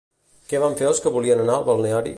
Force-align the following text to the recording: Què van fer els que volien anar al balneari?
Què 0.53 0.61
van 0.63 0.79
fer 0.81 0.87
els 0.93 1.03
que 1.05 1.15
volien 1.19 1.45
anar 1.45 1.59
al 1.59 1.69
balneari? 1.71 2.09